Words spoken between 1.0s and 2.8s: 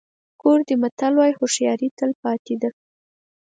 وایي هوښیاري تل پاتې ده.